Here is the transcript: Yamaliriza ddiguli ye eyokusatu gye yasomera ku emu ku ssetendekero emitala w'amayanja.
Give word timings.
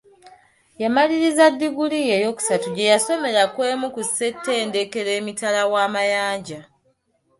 Yamaliriza 0.81 1.45
ddiguli 1.53 1.99
ye 2.07 2.13
eyokusatu 2.19 2.67
gye 2.75 2.89
yasomera 2.91 3.43
ku 3.53 3.59
emu 3.71 3.87
ku 3.95 4.01
ssetendekero 4.07 5.09
emitala 5.19 5.61
w'amayanja. 5.71 6.59